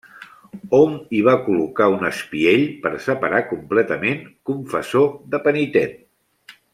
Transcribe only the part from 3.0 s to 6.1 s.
separar completament confessor de penitent.